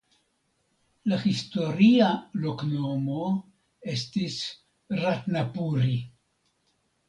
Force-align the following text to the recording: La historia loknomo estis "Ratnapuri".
La 1.11 1.19
historia 1.25 2.07
loknomo 2.47 3.29
estis 3.95 4.41
"Ratnapuri". 5.05 5.95